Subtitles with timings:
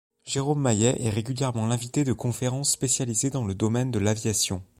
[0.25, 4.63] Jérôme Maillet est régulièrement l'invité de conférences spécialisées dans le domaine de l'aviation.